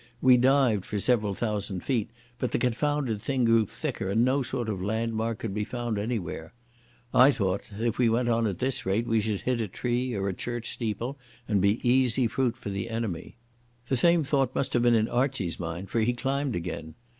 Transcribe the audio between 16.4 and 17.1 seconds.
again.